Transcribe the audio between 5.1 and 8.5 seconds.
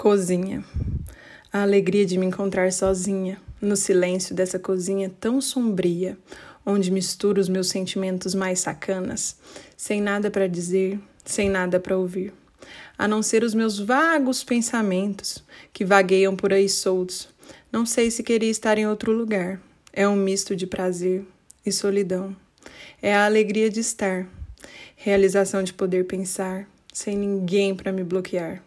tão sombria, onde misturo os meus sentimentos